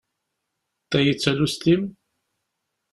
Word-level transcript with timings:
Tagi, 0.89 1.13
d 1.17 1.17
talwest-im? 1.17 1.83